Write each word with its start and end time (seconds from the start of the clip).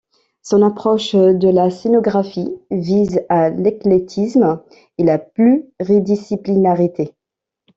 Son 0.41 0.63
approche 0.63 1.13
de 1.13 1.47
la 1.49 1.69
scénographie 1.69 2.57
vise 2.71 3.21
à 3.29 3.51
l’éclectisme 3.51 4.59
et 4.97 5.03
la 5.03 5.19
pluridisciplinarité. 5.19 7.13